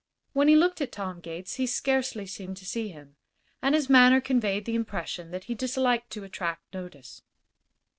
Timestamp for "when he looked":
0.33-0.81